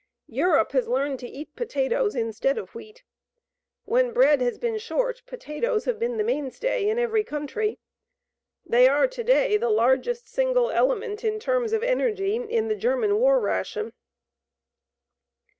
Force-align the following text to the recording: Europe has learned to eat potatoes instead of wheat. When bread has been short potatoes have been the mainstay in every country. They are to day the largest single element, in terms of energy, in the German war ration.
Europe 0.25 0.71
has 0.71 0.87
learned 0.87 1.19
to 1.19 1.27
eat 1.29 1.55
potatoes 1.55 2.15
instead 2.15 2.57
of 2.57 2.73
wheat. 2.73 3.03
When 3.85 4.13
bread 4.13 4.41
has 4.41 4.57
been 4.57 4.79
short 4.79 5.21
potatoes 5.27 5.85
have 5.85 5.99
been 5.99 6.17
the 6.17 6.23
mainstay 6.23 6.89
in 6.89 6.97
every 6.97 7.23
country. 7.23 7.77
They 8.65 8.87
are 8.87 9.05
to 9.07 9.23
day 9.23 9.57
the 9.57 9.69
largest 9.69 10.27
single 10.27 10.71
element, 10.71 11.23
in 11.23 11.39
terms 11.39 11.71
of 11.71 11.83
energy, 11.83 12.33
in 12.35 12.67
the 12.67 12.75
German 12.75 13.19
war 13.19 13.39
ration. 13.39 13.93